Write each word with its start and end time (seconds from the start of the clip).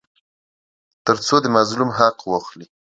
تر 1.05 1.17
څو 1.25 1.35
د 1.43 1.47
مظلوم 1.57 1.89
حق 1.97 2.17
واخلي. 2.31 2.67